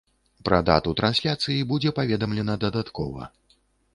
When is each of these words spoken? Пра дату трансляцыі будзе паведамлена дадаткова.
Пра 0.47 0.59
дату 0.69 0.93
трансляцыі 1.01 1.67
будзе 1.71 1.93
паведамлена 1.99 2.55
дадаткова. 2.65 3.29